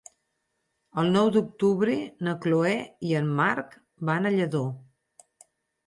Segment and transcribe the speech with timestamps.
[1.01, 1.99] El nou d'octubre
[2.29, 2.73] na Chloé
[3.11, 3.79] i en Marc
[4.13, 4.67] van a Lladó.